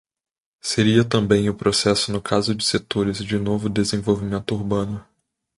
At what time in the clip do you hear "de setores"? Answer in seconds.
2.55-3.23